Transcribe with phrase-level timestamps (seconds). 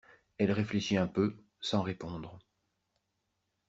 [0.39, 2.39] Elle réfléchit un peu, sans répondre.